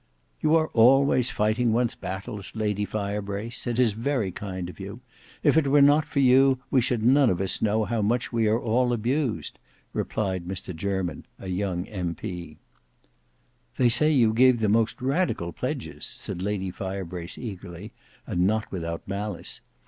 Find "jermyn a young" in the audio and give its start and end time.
10.75-11.85